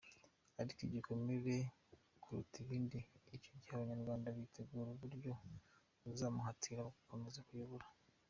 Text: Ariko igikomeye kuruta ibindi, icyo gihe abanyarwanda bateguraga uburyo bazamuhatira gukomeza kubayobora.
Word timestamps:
Ariko 0.61 0.79
igikomeye 0.87 1.55
kuruta 2.21 2.55
ibindi, 2.63 2.99
icyo 3.35 3.51
gihe 3.59 3.71
abanyarwanda 3.75 4.35
bateguraga 4.37 4.91
uburyo 5.03 5.31
bazamuhatira 6.03 6.89
gukomeza 6.95 7.45
kubayobora. 7.47 7.85